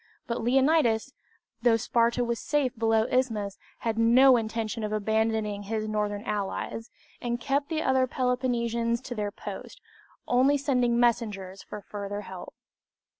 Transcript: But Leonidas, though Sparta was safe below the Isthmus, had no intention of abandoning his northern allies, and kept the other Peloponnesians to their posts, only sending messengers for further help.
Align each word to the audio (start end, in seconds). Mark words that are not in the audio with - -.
But 0.25 0.41
Leonidas, 0.41 1.13
though 1.61 1.77
Sparta 1.77 2.23
was 2.23 2.39
safe 2.39 2.75
below 2.75 3.05
the 3.05 3.15
Isthmus, 3.19 3.59
had 3.81 3.99
no 3.99 4.35
intention 4.35 4.83
of 4.83 4.91
abandoning 4.91 5.61
his 5.61 5.87
northern 5.87 6.23
allies, 6.23 6.89
and 7.21 7.39
kept 7.39 7.69
the 7.69 7.83
other 7.83 8.07
Peloponnesians 8.07 8.99
to 9.01 9.13
their 9.13 9.29
posts, 9.29 9.79
only 10.27 10.57
sending 10.57 10.99
messengers 10.99 11.61
for 11.61 11.81
further 11.83 12.21
help. 12.21 12.55